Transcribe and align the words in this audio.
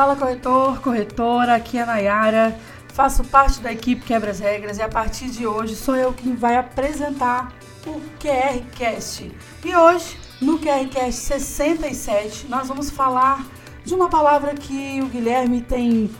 Fala 0.00 0.16
corretor, 0.16 0.80
corretora, 0.80 1.56
aqui 1.56 1.76
é 1.76 1.82
a 1.82 1.84
Nayara, 1.84 2.58
faço 2.94 3.22
parte 3.22 3.60
da 3.60 3.70
equipe 3.70 4.00
Quebra 4.00 4.30
as 4.30 4.38
Regras 4.38 4.78
e 4.78 4.82
a 4.82 4.88
partir 4.88 5.26
de 5.26 5.46
hoje 5.46 5.76
sou 5.76 5.94
eu 5.94 6.10
quem 6.14 6.34
vai 6.34 6.56
apresentar 6.56 7.52
o 7.86 8.00
QRCast. 8.18 9.30
E 9.62 9.76
hoje, 9.76 10.16
no 10.40 10.58
QRCast 10.58 11.20
67, 11.20 12.46
nós 12.48 12.66
vamos 12.66 12.88
falar 12.88 13.44
de 13.84 13.94
uma 13.94 14.08
palavra 14.08 14.54
que 14.54 15.02
o 15.02 15.06
Guilherme 15.08 15.60
tem 15.60 16.10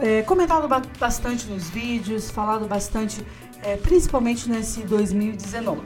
é, 0.00 0.20
comentado 0.20 0.68
bastante 1.00 1.46
nos 1.46 1.70
vídeos, 1.70 2.30
falado 2.30 2.68
bastante, 2.68 3.26
é, 3.62 3.78
principalmente 3.78 4.50
nesse 4.50 4.80
2019. 4.80 5.80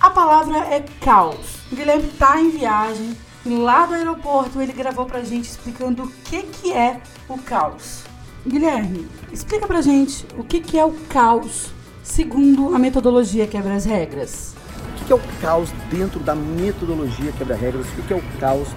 A 0.00 0.08
palavra 0.08 0.56
é 0.74 0.82
caos. 1.02 1.58
O 1.70 1.76
Guilherme 1.76 2.08
está 2.08 2.40
em 2.40 2.48
viagem 2.48 3.14
lá 3.48 3.86
do 3.86 3.94
aeroporto 3.94 4.60
ele 4.60 4.72
gravou 4.72 5.06
pra 5.06 5.22
gente 5.22 5.48
explicando 5.48 6.04
o 6.04 6.08
que, 6.24 6.42
que 6.42 6.72
é 6.72 7.00
o 7.28 7.38
caos. 7.38 8.04
Guilherme, 8.46 9.08
explica 9.32 9.66
pra 9.66 9.80
gente 9.80 10.26
o 10.36 10.44
que, 10.44 10.60
que 10.60 10.78
é 10.78 10.84
o 10.84 10.92
caos 11.08 11.70
segundo 12.02 12.74
a 12.74 12.78
metodologia 12.78 13.46
quebra 13.46 13.74
as 13.74 13.84
regras. 13.84 14.54
O 15.00 15.04
que 15.04 15.12
é 15.12 15.16
o 15.16 15.20
caos 15.40 15.70
dentro 15.90 16.20
da 16.20 16.34
metodologia 16.34 17.32
quebra 17.32 17.56
regras? 17.56 17.86
O 17.98 18.02
que 18.02 18.12
é 18.12 18.16
o 18.16 18.22
caos 18.40 18.68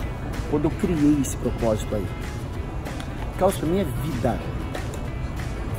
quando 0.49 0.65
eu 0.65 0.71
criei 0.71 1.19
esse 1.21 1.35
propósito 1.37 1.95
aí? 1.95 2.05
Caos 3.37 3.55
para 3.55 3.67
mim 3.67 3.79
é 3.79 3.85
vida. 4.03 4.39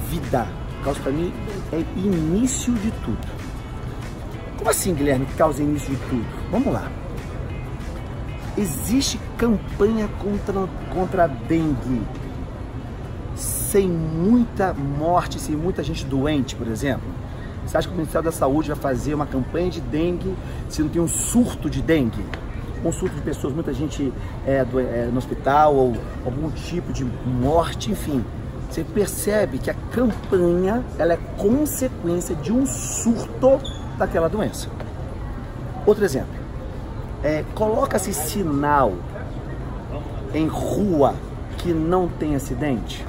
Vida. 0.09 0.49
Caos 0.83 0.99
para 0.99 1.13
mim 1.13 1.33
é 1.73 1.79
início 1.99 2.73
de 2.75 2.91
tudo. 3.05 3.29
Como 4.59 4.71
assim, 4.71 4.95
Guilherme? 4.95 5.27
Caos 5.37 5.61
é 5.61 5.63
início 5.63 5.91
de 5.91 6.01
tudo? 6.09 6.51
Vamos 6.51 6.73
lá. 6.73 6.91
Existe 8.57 9.19
campanha 9.39 10.09
contra, 10.19 10.69
contra 10.93 11.25
a 11.25 11.27
dengue 11.27 12.03
sem 13.35 13.89
muita 13.89 14.75
morte, 14.75 15.41
sem 15.41 15.57
muita 15.57 15.83
gente 15.83 16.05
doente, 16.05 16.55
por 16.55 16.69
exemplo? 16.69 17.09
Você 17.65 17.79
acha 17.79 17.89
que 17.89 17.95
o 17.95 17.97
Ministério 17.97 18.27
da 18.27 18.33
Saúde 18.33 18.69
vai 18.69 18.77
fazer 18.77 19.15
uma 19.15 19.25
campanha 19.25 19.71
de 19.71 19.81
dengue 19.81 20.35
se 20.69 20.83
não 20.83 20.91
tem 20.91 21.01
um 21.01 21.09
surto 21.09 21.71
de 21.71 21.81
dengue? 21.81 22.23
Um 22.85 22.93
surto 22.93 23.15
de 23.15 23.23
pessoas, 23.23 23.55
muita 23.55 23.73
gente 23.73 24.13
é, 24.47 24.63
do, 24.65 24.79
é, 24.79 25.09
no 25.11 25.17
hospital 25.17 25.75
ou 25.75 25.97
algum 26.27 26.51
tipo 26.51 26.93
de 26.93 27.05
morte, 27.25 27.91
enfim. 27.91 28.23
Você 28.69 28.85
percebe 28.85 29.59
que 29.59 29.71
a 29.71 29.75
campanha 29.91 30.85
ela 30.99 31.15
é 31.15 31.19
consequência 31.39 32.35
de 32.37 32.53
um 32.53 32.67
surto 32.67 33.59
daquela 33.97 34.29
doença. 34.29 34.69
Outro 35.87 36.05
exemplo 36.05 36.42
é, 37.23 37.45
coloca-se 37.55 38.13
sinal 38.13 38.95
em 40.35 40.47
rua 40.47 41.15
que 41.59 41.73
não 41.73 42.09
tem 42.09 42.35
acidente? 42.35 43.05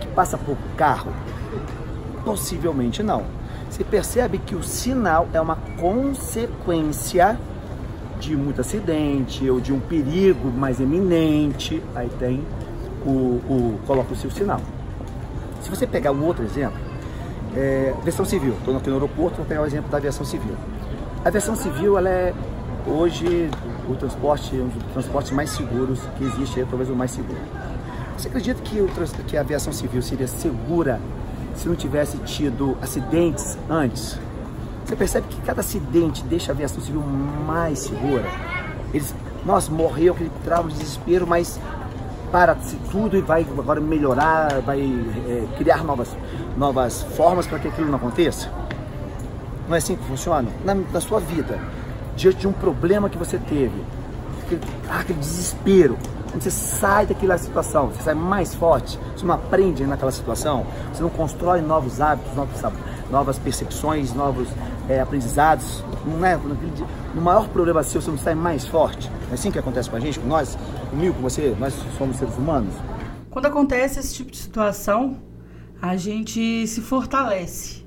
Que 0.00 0.06
passa 0.08 0.38
pouco 0.38 0.62
carro? 0.76 1.12
Possivelmente 2.24 3.02
não. 3.02 3.24
Você 3.68 3.84
percebe 3.84 4.38
que 4.38 4.54
o 4.54 4.62
sinal 4.62 5.28
é 5.34 5.40
uma 5.40 5.56
consequência 5.78 7.38
de 8.18 8.34
muito 8.34 8.60
acidente 8.60 9.48
ou 9.50 9.60
de 9.60 9.72
um 9.72 9.80
perigo 9.80 10.48
mais 10.48 10.80
eminente. 10.80 11.82
Aí 11.94 12.08
tem 12.18 12.42
o, 13.04 13.10
o 13.10 13.80
coloca-se 13.86 14.26
o 14.26 14.30
sinal. 14.30 14.60
Se 15.60 15.68
você 15.68 15.86
pegar 15.86 16.12
um 16.12 16.24
outro 16.24 16.44
exemplo, 16.44 16.78
é, 17.54 17.92
aviação 17.98 18.24
civil. 18.24 18.54
Estou 18.54 18.76
aqui 18.76 18.88
no 18.88 18.96
aeroporto, 18.96 19.36
vou 19.36 19.46
pegar 19.46 19.62
o 19.62 19.66
exemplo 19.66 19.90
da 19.90 19.98
aviação 19.98 20.24
civil. 20.24 20.54
A 21.24 21.28
aviação 21.28 21.56
civil 21.56 21.98
ela 21.98 22.08
é 22.08 22.34
hoje 22.86 23.50
o 23.88 23.94
transporte 23.94 24.56
é 24.56 24.62
um 24.62 24.68
dos 24.68 24.82
transportes 24.92 25.32
mais 25.32 25.50
seguros 25.50 26.00
que 26.16 26.24
existe, 26.24 26.60
é 26.60 26.64
talvez 26.64 26.88
o 26.88 26.94
mais 26.94 27.10
seguro. 27.10 27.38
Você 28.16 28.28
acredita 28.28 28.60
que, 28.62 28.80
o, 28.80 28.88
que 29.26 29.36
a 29.36 29.40
aviação 29.40 29.72
civil 29.72 30.00
seria 30.00 30.26
segura 30.26 31.00
se 31.54 31.68
não 31.68 31.76
tivesse 31.76 32.16
tido 32.18 32.76
acidentes 32.80 33.58
antes? 33.68 34.18
Você 34.84 34.96
percebe 34.96 35.26
que 35.28 35.40
cada 35.42 35.60
acidente 35.60 36.22
deixa 36.24 36.52
a 36.52 36.54
aviação 36.54 36.80
civil 36.80 37.02
mais 37.02 37.80
segura? 37.80 38.24
Eles, 38.94 39.14
nossa, 39.44 39.70
morreu 39.70 40.14
aquele 40.14 40.30
trauma 40.44 40.70
de 40.70 40.78
desespero, 40.78 41.26
mas 41.26 41.60
para-se 42.30 42.76
tudo 42.90 43.16
e 43.16 43.20
vai 43.20 43.42
agora 43.58 43.80
melhorar, 43.80 44.60
vai 44.60 44.80
é, 44.80 45.46
criar 45.58 45.84
novas, 45.84 46.08
novas 46.56 47.02
formas 47.02 47.46
para 47.46 47.58
que 47.58 47.68
aquilo 47.68 47.88
não 47.88 47.96
aconteça? 47.96 48.50
Não 49.68 49.74
é 49.74 49.78
assim 49.78 49.96
que 49.96 50.04
funciona? 50.04 50.48
Na, 50.64 50.74
na 50.74 51.00
sua 51.00 51.18
vida, 51.20 51.58
diante 52.16 52.38
de 52.38 52.48
um 52.48 52.52
problema 52.52 53.08
que 53.08 53.18
você 53.18 53.38
teve, 53.38 53.84
aquele, 54.44 54.60
ah, 54.88 55.00
aquele 55.00 55.18
desespero, 55.18 55.96
quando 56.30 56.42
você 56.42 56.50
sai 56.50 57.06
daquela 57.06 57.38
situação, 57.38 57.88
você 57.88 58.02
sai 58.02 58.14
mais 58.14 58.54
forte, 58.54 58.98
você 59.14 59.24
não 59.24 59.34
aprende 59.34 59.86
naquela 59.86 60.10
situação, 60.10 60.66
você 60.92 61.02
não 61.02 61.10
constrói 61.10 61.60
novos 61.60 62.00
hábitos, 62.00 62.34
novos, 62.34 62.62
novas 63.10 63.38
percepções, 63.38 64.12
novos 64.12 64.48
é, 64.88 65.00
aprendizados, 65.00 65.84
não 66.04 66.24
é? 66.24 66.36
No 67.14 67.22
maior 67.22 67.48
problema 67.48 67.82
seu, 67.82 68.00
você 68.00 68.10
não 68.10 68.18
sai 68.18 68.34
mais 68.34 68.66
forte. 68.66 69.10
É 69.30 69.34
assim 69.34 69.50
que 69.50 69.58
acontece 69.58 69.88
com 69.88 69.96
a 69.96 70.00
gente, 70.00 70.18
com 70.18 70.26
nós, 70.26 70.58
comigo, 70.90 71.14
com 71.14 71.22
você, 71.22 71.54
nós 71.58 71.74
somos 71.96 72.16
seres 72.16 72.36
humanos. 72.36 72.74
Quando 73.30 73.46
acontece 73.46 74.00
esse 74.00 74.14
tipo 74.14 74.30
de 74.30 74.38
situação, 74.38 75.18
a 75.80 75.96
gente 75.96 76.66
se 76.66 76.80
fortalece. 76.80 77.84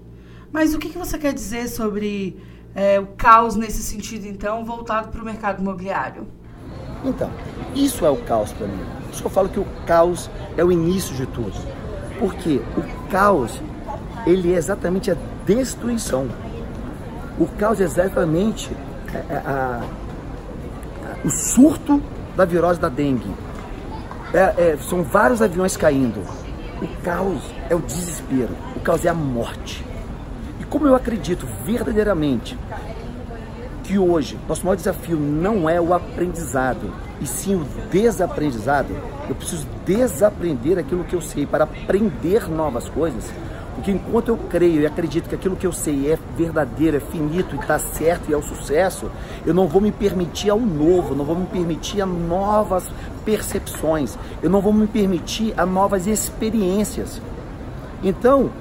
Mas 0.51 0.73
o 0.73 0.79
que, 0.79 0.89
que 0.89 0.97
você 0.97 1.17
quer 1.17 1.33
dizer 1.33 1.67
sobre 1.67 2.37
é, 2.79 2.97
o 2.97 3.07
caos 3.07 3.57
nesse 3.57 3.83
sentido, 3.83 4.25
então, 4.25 4.63
voltado 4.63 5.09
para 5.09 5.21
o 5.21 5.25
mercado 5.25 5.59
imobiliário? 5.59 6.25
Então, 7.03 7.29
isso 7.75 8.05
é 8.05 8.09
o 8.09 8.15
caos 8.15 8.53
para 8.53 8.67
mim. 8.67 8.85
Por 9.03 9.11
isso 9.11 9.21
que 9.21 9.27
eu 9.27 9.31
falo 9.31 9.49
que 9.49 9.59
o 9.59 9.67
caos 9.85 10.31
é 10.55 10.63
o 10.63 10.71
início 10.71 11.13
de 11.13 11.25
tudo. 11.25 11.51
Porque 12.17 12.61
o 12.77 13.09
caos, 13.09 13.61
ele 14.25 14.53
é 14.53 14.55
exatamente 14.55 15.11
a 15.11 15.17
destruição. 15.45 16.29
O 17.37 17.47
caos 17.47 17.81
é 17.81 17.83
exatamente 17.83 18.71
a, 19.13 19.17
é, 19.17 19.25
é, 19.29 19.37
a, 19.45 19.81
a, 21.03 21.27
o 21.27 21.29
surto 21.29 22.01
da 22.37 22.45
virose 22.45 22.79
da 22.79 22.87
dengue. 22.87 23.29
É, 24.33 24.71
é, 24.71 24.77
são 24.77 25.03
vários 25.03 25.41
aviões 25.41 25.75
caindo. 25.75 26.21
O 26.81 26.87
caos 27.03 27.41
é 27.69 27.75
o 27.75 27.79
desespero. 27.79 28.55
O 28.73 28.79
caos 28.79 29.03
é 29.03 29.09
a 29.09 29.13
morte 29.13 29.88
como 30.63 30.87
eu 30.87 30.95
acredito 30.95 31.47
verdadeiramente 31.65 32.57
que 33.83 33.97
hoje 33.97 34.37
nosso 34.47 34.63
maior 34.63 34.75
desafio 34.75 35.17
não 35.17 35.67
é 35.67 35.81
o 35.81 35.93
aprendizado, 35.93 36.93
e 37.19 37.25
sim 37.25 37.55
o 37.55 37.65
desaprendizado, 37.91 38.95
eu 39.27 39.33
preciso 39.35 39.65
desaprender 39.85 40.77
aquilo 40.77 41.03
que 41.03 41.15
eu 41.15 41.21
sei 41.21 41.45
para 41.45 41.63
aprender 41.63 42.49
novas 42.49 42.87
coisas. 42.87 43.25
Porque 43.73 43.91
enquanto 43.91 44.27
eu 44.27 44.37
creio 44.37 44.81
e 44.81 44.85
acredito 44.85 45.29
que 45.29 45.35
aquilo 45.35 45.55
que 45.55 45.65
eu 45.65 45.71
sei 45.71 46.11
é 46.11 46.19
verdadeiro, 46.37 46.97
é 46.97 46.99
finito 46.99 47.55
e 47.55 47.59
está 47.59 47.79
certo 47.79 48.29
e 48.29 48.33
é 48.33 48.37
o 48.37 48.43
sucesso, 48.43 49.09
eu 49.45 49.53
não 49.53 49.67
vou 49.67 49.81
me 49.81 49.91
permitir 49.91 50.49
ao 50.49 50.59
novo, 50.59 51.15
não 51.15 51.23
vou 51.23 51.35
me 51.35 51.45
permitir 51.45 52.01
a 52.01 52.05
novas 52.05 52.83
percepções, 53.23 54.17
eu 54.43 54.49
não 54.49 54.59
vou 54.59 54.73
me 54.73 54.85
permitir 54.85 55.53
a 55.57 55.65
novas 55.65 56.07
experiências. 56.07 57.21
Então, 58.03 58.51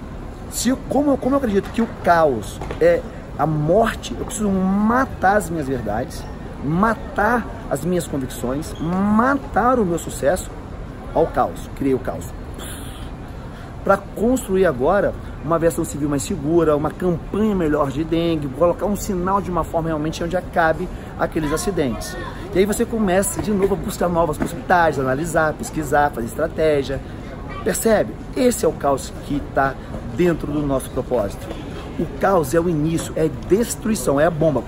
se, 0.50 0.72
como, 0.88 1.16
como 1.16 1.34
eu 1.34 1.38
acredito 1.38 1.70
que 1.70 1.82
o 1.82 1.88
caos 2.02 2.60
é 2.80 3.00
a 3.38 3.46
morte, 3.46 4.14
eu 4.18 4.24
preciso 4.24 4.48
matar 4.48 5.36
as 5.36 5.48
minhas 5.48 5.68
verdades, 5.68 6.24
matar 6.64 7.46
as 7.70 7.84
minhas 7.84 8.06
convicções, 8.06 8.72
matar 8.80 9.78
o 9.78 9.84
meu 9.84 9.98
sucesso 9.98 10.50
ao 11.14 11.26
caos. 11.26 11.70
Criei 11.76 11.94
o 11.94 11.98
caos. 11.98 12.24
Para 13.84 13.96
construir 13.96 14.66
agora 14.66 15.14
uma 15.44 15.58
versão 15.58 15.84
civil 15.84 16.08
mais 16.08 16.22
segura, 16.22 16.76
uma 16.76 16.90
campanha 16.90 17.54
melhor 17.54 17.90
de 17.90 18.02
dengue, 18.02 18.48
colocar 18.48 18.86
um 18.86 18.96
sinal 18.96 19.40
de 19.40 19.50
uma 19.50 19.64
forma 19.64 19.88
realmente 19.88 20.22
onde 20.22 20.36
acabe 20.36 20.88
aqueles 21.18 21.52
acidentes. 21.52 22.16
E 22.54 22.58
aí 22.58 22.66
você 22.66 22.84
começa 22.84 23.40
de 23.40 23.52
novo 23.52 23.74
a 23.74 23.76
buscar 23.76 24.08
novas 24.08 24.36
possibilidades, 24.36 24.98
analisar, 24.98 25.52
pesquisar, 25.54 26.10
fazer 26.10 26.26
estratégia. 26.26 27.00
Percebe? 27.64 28.14
Esse 28.36 28.64
é 28.64 28.68
o 28.68 28.72
caos 28.72 29.12
que 29.26 29.36
está 29.36 29.74
dentro 30.16 30.50
do 30.50 30.60
nosso 30.60 30.90
propósito. 30.90 31.46
O 31.98 32.06
caos 32.20 32.54
é 32.54 32.60
o 32.60 32.68
início, 32.68 33.12
é 33.16 33.28
destruição, 33.48 34.20
é 34.20 34.26
a 34.26 34.30
bomba. 34.30 34.62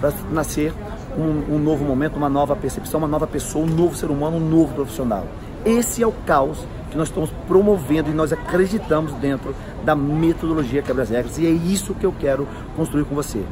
Para 0.00 0.12
nascer 0.30 0.72
um, 1.16 1.56
um, 1.56 1.58
novo 1.58 1.84
momento, 1.84 2.16
uma 2.16 2.28
nova 2.28 2.56
percepção, 2.56 2.98
uma 2.98 3.08
nova 3.08 3.26
pessoa, 3.26 3.64
um 3.64 3.68
novo 3.68 3.94
ser 3.94 4.10
humano, 4.10 4.38
um 4.38 4.48
novo 4.48 4.74
profissional. 4.74 5.26
Esse 5.64 6.02
é 6.02 6.06
o 6.06 6.12
caos 6.26 6.66
que 6.90 6.96
nós 6.96 7.08
estamos 7.08 7.30
promovendo 7.46 8.10
e 8.10 8.14
nós 8.14 8.32
acreditamos 8.32 9.12
dentro 9.14 9.54
da 9.84 9.94
metodologia 9.94 10.82
Quebra 10.82 11.02
as 11.02 11.10
Regras. 11.10 11.38
E 11.38 11.46
é 11.46 11.50
isso 11.50 11.94
que 11.94 12.04
eu 12.04 12.14
quero 12.18 12.48
construir 12.74 13.04
com 13.04 13.14
você. 13.14 13.42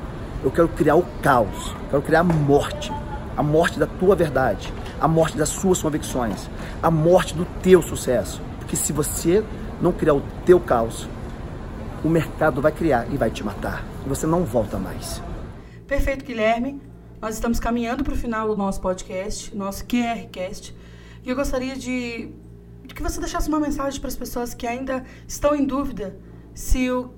Eu 0.43 0.51
quero 0.51 0.69
criar 0.69 0.97
o 0.97 1.05
caos, 1.23 1.75
quero 1.91 2.03
criar 2.03 2.21
a 2.21 2.25
morte, 2.25 2.93
a 3.37 3.43
morte 3.43 3.79
da 3.79 3.87
tua 3.87 4.15
verdade, 4.15 4.73
a 5.01 5.09
morte 5.09 5.37
das 5.37 5.49
suas 5.49 5.81
convicções, 5.81 6.49
a 6.83 6.91
morte 6.91 7.35
do 7.35 7.45
teu 7.63 7.83
sucesso. 7.83 8.41
Porque 8.59 8.77
se 8.77 8.93
você 8.93 9.45
não 9.81 9.93
criar 9.93 10.15
o 10.15 10.23
teu 10.45 10.61
caos, 10.61 11.09
o 12.05 12.09
mercado 12.09 12.61
vai 12.61 12.73
criar 12.73 13.07
e 13.13 13.17
vai 13.17 13.31
te 13.31 13.43
matar. 13.43 13.85
E 14.05 14.09
você 14.09 14.27
não 14.27 14.45
volta 14.45 14.79
mais. 14.79 15.23
Perfeito, 15.87 16.25
Guilherme. 16.25 16.81
Nós 17.21 17.35
estamos 17.35 17.59
caminhando 17.59 18.05
para 18.05 18.15
o 18.15 18.17
final 18.17 18.47
do 18.47 18.57
nosso 18.57 18.81
podcast, 18.81 19.55
nosso 19.57 19.85
QRCast. 19.85 20.77
E 21.25 21.31
eu 21.31 21.35
gostaria 21.35 21.75
de, 21.75 22.31
de 22.85 22.95
que 22.95 23.03
você 23.03 23.19
deixasse 23.19 23.49
uma 23.49 23.59
mensagem 23.59 24.01
para 24.01 24.09
as 24.09 24.17
pessoas 24.17 24.55
que 24.55 24.67
ainda 24.67 25.05
estão 25.27 25.55
em 25.55 25.65
dúvida 25.65 26.17
se 26.55 26.91
o, 26.91 27.11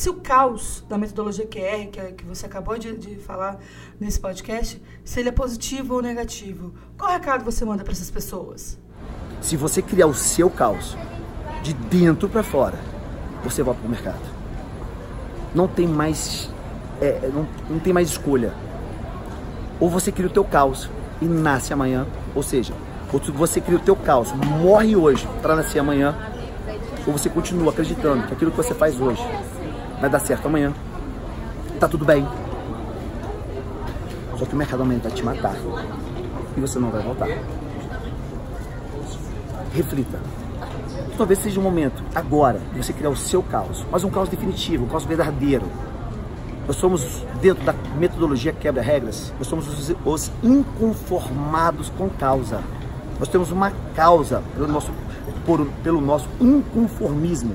se 0.00 0.08
o 0.08 0.14
caos 0.14 0.82
da 0.88 0.96
metodologia 0.96 1.46
QR, 1.46 1.90
que, 1.92 2.00
é, 2.00 2.12
que 2.12 2.24
você 2.24 2.46
acabou 2.46 2.78
de, 2.78 2.96
de 2.96 3.16
falar 3.16 3.58
nesse 4.00 4.18
podcast, 4.18 4.80
se 5.04 5.20
ele 5.20 5.28
é 5.28 5.32
positivo 5.32 5.96
ou 5.96 6.00
negativo. 6.00 6.72
Qual 6.96 7.12
recado 7.12 7.44
você 7.44 7.66
manda 7.66 7.84
para 7.84 7.92
essas 7.92 8.10
pessoas? 8.10 8.78
Se 9.42 9.58
você 9.58 9.82
criar 9.82 10.06
o 10.06 10.14
seu 10.14 10.48
caos 10.48 10.96
de 11.62 11.74
dentro 11.74 12.30
para 12.30 12.42
fora, 12.42 12.78
você 13.44 13.62
volta 13.62 13.80
para 13.80 13.88
o 13.88 13.90
mercado. 13.90 14.22
Não 15.54 15.68
tem 15.68 15.86
mais 15.86 16.48
é, 16.98 17.28
não, 17.30 17.46
não 17.68 17.78
tem 17.78 17.92
mais 17.92 18.08
escolha. 18.08 18.54
Ou 19.78 19.90
você 19.90 20.10
cria 20.10 20.28
o 20.28 20.32
teu 20.32 20.44
caos 20.44 20.88
e 21.20 21.26
nasce 21.26 21.74
amanhã, 21.74 22.06
ou 22.34 22.42
seja, 22.42 22.72
ou 23.12 23.20
você 23.20 23.60
cria 23.60 23.76
o 23.76 23.82
teu 23.82 23.96
caos, 23.96 24.32
morre 24.32 24.96
hoje 24.96 25.28
para 25.42 25.54
nascer 25.54 25.78
amanhã, 25.78 26.16
ou 27.06 27.12
você 27.12 27.28
continua 27.28 27.70
acreditando 27.70 28.26
que 28.26 28.32
aquilo 28.32 28.50
que 28.50 28.56
você 28.56 28.72
faz 28.72 28.98
hoje 28.98 29.22
vai 30.00 30.08
dar 30.10 30.18
certo 30.18 30.46
amanhã. 30.46 30.72
Tá 31.78 31.86
tudo 31.86 32.04
bem. 32.04 32.26
Só 34.38 34.46
que 34.46 34.54
o 34.54 34.56
mercado 34.56 34.82
amanhã 34.82 35.00
vai 35.00 35.12
te 35.12 35.22
matar 35.22 35.54
e 36.56 36.60
você 36.60 36.78
não 36.78 36.90
vai 36.90 37.02
voltar. 37.02 37.28
Reflita. 39.74 40.18
Talvez 41.16 41.38
seja 41.40 41.58
o 41.58 41.62
um 41.62 41.64
momento, 41.64 42.02
agora, 42.14 42.58
de 42.72 42.82
você 42.82 42.92
criar 42.92 43.10
o 43.10 43.16
seu 43.16 43.42
caos, 43.42 43.84
mas 43.90 44.02
um 44.04 44.10
caos 44.10 44.28
definitivo, 44.30 44.86
um 44.86 44.88
caos 44.88 45.04
verdadeiro, 45.04 45.66
nós 46.66 46.76
somos, 46.76 47.26
dentro 47.42 47.64
da 47.64 47.74
metodologia 47.98 48.52
quebra-regras, 48.52 49.32
nós 49.36 49.46
somos 49.46 49.68
os, 49.68 49.94
os, 50.04 50.32
inconformados 50.42 51.90
com 51.90 52.08
causa. 52.08 52.62
Nós 53.18 53.28
temos 53.28 53.50
uma 53.50 53.72
causa 53.94 54.42
pelo 54.54 54.68
nosso, 54.68 54.90
por, 55.44 55.66
pelo 55.82 56.00
nosso 56.00 56.28
inconformismo. 56.40 57.54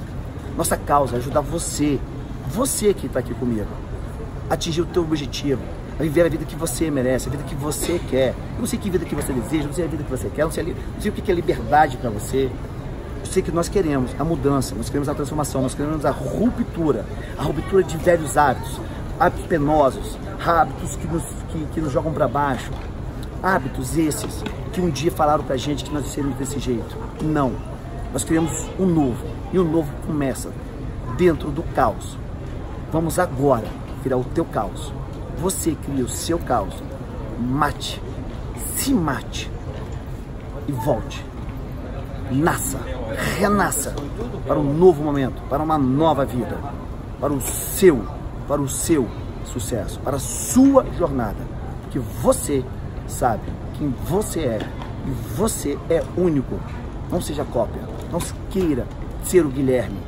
Nossa 0.57 0.77
causa 0.77 1.15
é 1.15 1.17
ajudar 1.17 1.41
você, 1.41 1.99
você 2.47 2.93
que 2.93 3.07
está 3.07 3.19
aqui 3.19 3.33
comigo, 3.33 3.67
atingir 4.49 4.81
o 4.81 4.85
teu 4.85 5.03
objetivo, 5.03 5.61
viver 5.99 6.25
a 6.25 6.29
vida 6.29 6.45
que 6.45 6.55
você 6.55 6.91
merece, 6.91 7.27
a 7.27 7.31
vida 7.31 7.43
que 7.43 7.55
você 7.55 7.99
quer. 8.09 8.29
Eu 8.55 8.59
não 8.59 8.65
sei 8.65 8.77
que 8.77 8.89
vida 8.89 9.05
que 9.05 9.15
você 9.15 9.31
deseja, 9.33 9.65
não 9.65 9.73
sei 9.73 9.85
a 9.85 9.87
vida 9.87 10.03
que 10.03 10.09
você 10.09 10.29
quer, 10.29 10.43
não 10.43 10.51
sei, 10.51 10.63
não 10.63 11.01
sei 11.01 11.11
o 11.11 11.13
que 11.13 11.31
é 11.31 11.35
liberdade 11.35 11.97
para 11.97 12.09
você. 12.09 12.49
Eu 13.19 13.25
sei 13.25 13.41
que 13.41 13.51
nós 13.51 13.69
queremos 13.69 14.11
a 14.19 14.23
mudança, 14.23 14.75
nós 14.75 14.87
queremos 14.87 15.09
a 15.09 15.15
transformação, 15.15 15.61
nós 15.61 15.73
queremos 15.73 16.05
a 16.05 16.11
ruptura, 16.11 17.05
a 17.37 17.43
ruptura 17.43 17.83
de 17.83 17.97
velhos 17.97 18.37
hábitos, 18.37 18.79
hábitos 19.19 19.45
penosos, 19.47 20.17
hábitos 20.45 20.95
que 20.95 21.07
nos, 21.07 21.23
que, 21.49 21.65
que 21.73 21.81
nos 21.81 21.91
jogam 21.91 22.13
para 22.13 22.27
baixo, 22.27 22.71
hábitos 23.41 23.97
esses 23.97 24.43
que 24.73 24.81
um 24.81 24.89
dia 24.89 25.11
falaram 25.11 25.43
para 25.43 25.55
gente 25.55 25.85
que 25.85 25.93
nós 25.93 26.05
seríamos 26.07 26.37
desse 26.37 26.59
jeito. 26.59 26.97
Não, 27.21 27.53
nós 28.11 28.23
queremos 28.23 28.51
um 28.77 28.85
novo 28.85 29.25
e 29.51 29.57
o 29.57 29.63
novo 29.63 29.89
começa 30.05 30.51
dentro 31.17 31.49
do 31.49 31.63
caos. 31.73 32.17
Vamos 32.95 33.19
agora 33.19 33.67
virar 34.01 34.15
o 34.15 34.23
teu 34.23 34.45
caos. 34.45 34.93
Você 35.39 35.75
cria 35.75 36.05
o 36.05 36.07
seu 36.07 36.39
caos. 36.39 36.81
Mate, 37.37 38.01
se 38.77 38.93
mate 38.93 39.51
e 40.65 40.71
volte. 40.71 41.21
Nasça, 42.31 42.79
renasça 43.37 43.93
para 44.47 44.57
um 44.57 44.73
novo 44.73 45.03
momento, 45.03 45.41
para 45.49 45.61
uma 45.61 45.77
nova 45.77 46.23
vida, 46.23 46.57
para 47.19 47.33
o 47.33 47.41
seu 47.41 48.01
para 48.47 48.61
o 48.61 48.69
seu 48.69 49.09
sucesso, 49.43 49.99
para 49.99 50.15
a 50.15 50.19
sua 50.19 50.85
jornada. 50.97 51.45
Porque 51.81 51.99
você 51.99 52.63
sabe 53.09 53.43
quem 53.77 53.93
você 54.07 54.39
é 54.39 54.59
e 55.05 55.11
você 55.35 55.77
é 55.89 56.01
único. 56.15 56.57
Não 57.11 57.19
seja 57.19 57.43
cópia. 57.43 57.81
Não 58.09 58.21
queira 58.49 58.87
ser 59.21 59.45
o 59.45 59.49
Guilherme. 59.49 59.99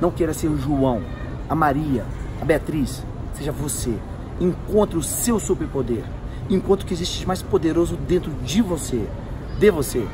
Não 0.00 0.10
queira 0.10 0.34
ser 0.34 0.48
o 0.48 0.58
João, 0.58 1.00
a 1.48 1.54
Maria, 1.54 2.04
a 2.40 2.44
Beatriz. 2.44 3.04
Seja 3.34 3.52
você. 3.52 3.94
Encontre 4.40 4.96
o 4.96 5.02
seu 5.02 5.40
superpoder. 5.40 6.04
Encontre 6.50 6.84
o 6.84 6.88
que 6.88 6.94
existe 6.94 7.26
mais 7.26 7.42
poderoso 7.42 7.96
dentro 7.96 8.30
de 8.44 8.62
você. 8.62 9.08
De 9.58 9.70
você. 9.70 10.06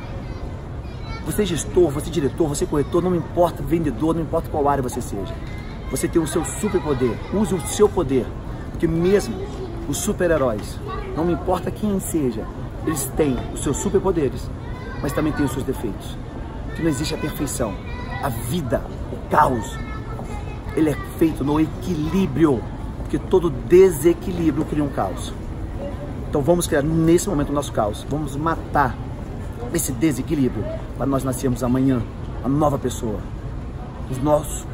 Você 1.25 1.41
é 1.41 1.45
gestor, 1.45 1.89
você 1.89 2.09
é 2.09 2.11
diretor, 2.11 2.47
você 2.47 2.65
é 2.65 2.67
corretor, 2.67 3.01
não 3.01 3.15
importa 3.15 3.63
vendedor, 3.63 4.13
não 4.13 4.21
importa 4.21 4.49
qual 4.49 4.69
área 4.69 4.83
você 4.83 5.01
seja. 5.01 5.33
Você 5.89 6.07
tem 6.07 6.21
o 6.21 6.27
seu 6.27 6.45
superpoder. 6.45 7.15
Use 7.33 7.53
o 7.53 7.61
seu 7.61 7.89
poder. 7.89 8.25
Porque 8.71 8.87
mesmo 8.87 9.35
os 9.87 9.97
super-heróis, 9.97 10.79
não 11.15 11.29
importa 11.29 11.71
quem 11.71 11.99
seja, 11.99 12.45
eles 12.85 13.05
têm 13.15 13.37
os 13.53 13.63
seus 13.63 13.77
superpoderes, 13.77 14.49
mas 15.01 15.13
também 15.13 15.33
têm 15.33 15.45
os 15.45 15.51
seus 15.51 15.63
defeitos. 15.63 16.17
Que 16.75 16.81
não 16.81 16.89
existe 16.89 17.15
a 17.15 17.17
perfeição. 17.17 17.73
A 18.21 18.29
vida, 18.29 18.81
o 19.11 19.29
caos, 19.29 19.77
ele 20.75 20.89
é 20.89 20.95
feito 21.17 21.43
no 21.43 21.59
equilíbrio. 21.59 22.61
Porque 22.99 23.19
todo 23.19 23.49
desequilíbrio 23.49 24.65
cria 24.65 24.83
um 24.83 24.89
caos. 24.89 25.33
Então 26.29 26.41
vamos 26.41 26.67
criar 26.67 26.81
nesse 26.81 27.29
momento 27.29 27.49
o 27.49 27.53
nosso 27.53 27.71
caos. 27.71 28.05
Vamos 28.09 28.35
matar 28.35 28.95
esse 29.73 29.91
desequilíbrio 29.91 30.63
para 30.97 31.05
nós 31.05 31.23
nascermos 31.23 31.63
amanhã 31.63 32.01
uma 32.39 32.49
nova 32.49 32.77
pessoa. 32.77 33.19
Os 34.09 34.21
nossos 34.21 34.65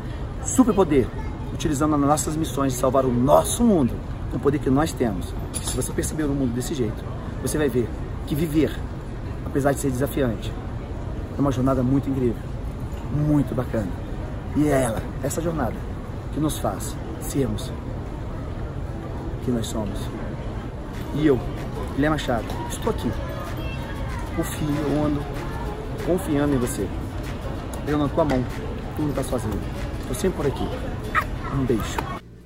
superpoder, 0.46 1.08
utilizando 1.54 1.96
as 1.96 2.02
nossas 2.02 2.36
missões 2.36 2.74
de 2.74 2.80
salvar 2.80 3.06
o 3.06 3.14
nosso 3.14 3.64
mundo, 3.64 3.94
com 4.32 4.38
o 4.38 4.40
poder 4.40 4.60
que 4.60 4.70
nós 4.70 4.92
temos. 4.92 5.34
Se 5.64 5.76
você 5.76 5.92
perceber 5.92 6.24
o 6.24 6.30
mundo 6.30 6.54
desse 6.54 6.74
jeito, 6.74 7.04
você 7.42 7.58
vai 7.58 7.70
ver 7.70 7.88
que 8.26 8.36
viver, 8.36 8.76
apesar 9.46 9.74
de 9.74 9.80
ser 9.80 9.92
desafiante, 9.92 10.52
é 11.38 11.42
uma 11.42 11.52
jornada 11.52 11.84
muito 11.84 12.10
incrível, 12.10 12.42
muito 13.14 13.54
bacana. 13.54 13.90
E 14.56 14.68
é 14.68 14.84
ela, 14.84 15.02
essa 15.24 15.42
jornada, 15.42 15.76
que 16.34 16.40
nos 16.40 16.58
faz 16.58 16.96
sermos 17.20 17.72
que 19.44 19.52
nós 19.52 19.68
somos. 19.68 20.00
E 21.16 21.26
eu, 21.26 21.40
Guilherme 21.96 22.16
Machado, 22.16 22.46
estou 22.70 22.92
aqui. 22.92 23.12
Confio, 24.36 24.68
eu 24.70 25.06
ando 25.06 25.22
confiando 26.06 26.56
em 26.56 26.58
você. 26.58 26.88
Eu 27.88 27.98
na 27.98 28.08
tua 28.08 28.26
mão, 28.26 28.44
tu 28.96 29.02
não 29.02 29.10
está 29.10 29.24
sozinho. 29.24 29.60
Estou 30.02 30.16
sempre 30.16 30.38
por 30.38 30.48
aqui. 30.48 30.68
Um 31.54 31.66
beijo. 31.66 31.98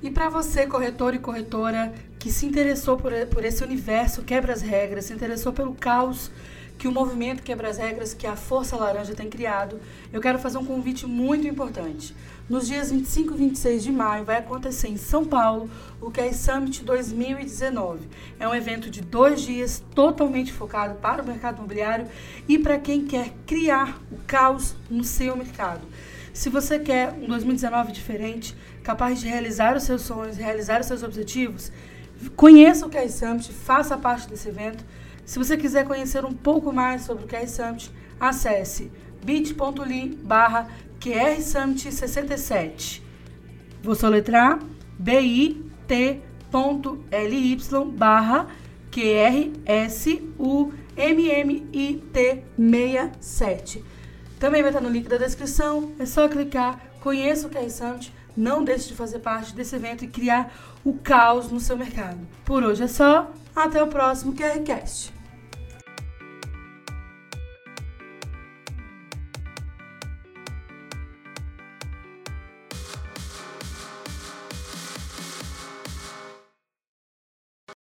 E 0.01 0.09
para 0.09 0.29
você, 0.29 0.67
corretor 0.67 1.13
e 1.13 1.19
corretora, 1.19 1.93
que 2.19 2.31
se 2.31 2.45
interessou 2.45 2.97
por, 2.97 3.11
por 3.27 3.43
esse 3.43 3.63
universo 3.63 4.23
quebra 4.23 4.53
as 4.53 4.61
regras, 4.61 5.05
se 5.05 5.13
interessou 5.13 5.53
pelo 5.53 5.73
caos 5.73 6.31
que 6.77 6.87
o 6.87 6.91
movimento 6.91 7.43
Quebra 7.43 7.69
as 7.69 7.77
Regras, 7.77 8.13
que 8.13 8.27
a 8.27 8.35
Força 8.35 8.75
Laranja 8.75 9.15
tem 9.15 9.29
criado, 9.29 9.79
eu 10.11 10.21
quero 10.21 10.39
fazer 10.39 10.57
um 10.57 10.65
convite 10.65 11.05
muito 11.05 11.47
importante. 11.47 12.15
Nos 12.47 12.67
dias 12.67 12.91
25 12.91 13.33
e 13.33 13.37
26 13.37 13.83
de 13.83 13.91
maio 13.91 14.23
vai 14.23 14.37
acontecer 14.37 14.87
em 14.87 14.97
São 14.97 15.25
Paulo 15.25 15.69
o 15.99 16.11
QR 16.11 16.33
Summit 16.33 16.83
2019. 16.83 18.07
É 18.39 18.47
um 18.47 18.53
evento 18.53 18.89
de 18.89 19.01
dois 19.01 19.41
dias 19.41 19.83
totalmente 19.95 20.53
focado 20.53 20.95
para 20.95 21.23
o 21.23 21.25
mercado 21.25 21.57
imobiliário 21.57 22.07
e 22.47 22.59
para 22.59 22.77
quem 22.77 23.05
quer 23.05 23.33
criar 23.47 23.99
o 24.11 24.17
caos 24.27 24.75
no 24.89 25.03
seu 25.03 25.35
mercado. 25.35 25.81
Se 26.35 26.49
você 26.49 26.77
quer 26.77 27.13
um 27.13 27.27
2019 27.27 27.91
diferente, 27.93 28.55
capaz 28.83 29.21
de 29.21 29.27
realizar 29.27 29.75
os 29.75 29.83
seus 29.83 30.01
sonhos, 30.01 30.37
realizar 30.37 30.81
os 30.81 30.85
seus 30.85 31.01
objetivos, 31.01 31.71
conheça 32.35 32.85
o 32.85 32.89
QR 32.89 33.09
Summit, 33.09 33.51
faça 33.51 33.97
parte 33.97 34.27
desse 34.27 34.49
evento. 34.49 34.85
Se 35.25 35.39
você 35.39 35.57
quiser 35.57 35.87
conhecer 35.87 36.23
um 36.23 36.33
pouco 36.33 36.71
mais 36.71 37.01
sobre 37.01 37.25
o 37.25 37.27
QR 37.27 37.47
Summit, 37.47 37.91
acesse 38.19 38.91
bit.ly 39.23 40.19
barra 40.23 40.69
QR 40.99 41.41
Summit 41.41 41.91
67. 41.91 43.03
Vou 43.81 43.95
soletrar 43.95 44.59
bit.ly 44.99 45.65
barra 47.93 48.47
QRSUMMIT 48.91 50.35
67. 52.13 53.83
Também 54.39 54.61
vai 54.61 54.69
estar 54.69 54.81
no 54.81 54.89
link 54.89 55.07
da 55.09 55.17
descrição. 55.17 55.91
É 55.99 56.05
só 56.05 56.29
clicar, 56.29 56.79
conheça 57.01 57.47
o 57.47 57.49
QR 57.49 57.69
Summit, 57.69 58.13
não 58.35 58.63
deixe 58.63 58.89
de 58.89 58.95
fazer 58.95 59.19
parte 59.19 59.55
desse 59.55 59.75
evento 59.75 60.03
e 60.03 60.07
criar 60.07 60.53
o 60.83 60.93
caos 60.93 61.51
no 61.51 61.59
seu 61.59 61.77
mercado. 61.77 62.19
Por 62.43 62.63
hoje 62.63 62.83
é 62.83 62.87
só. 62.87 63.31
Até 63.55 63.81
o 63.81 63.87
próximo 63.87 64.35
QRCast. 64.35 65.13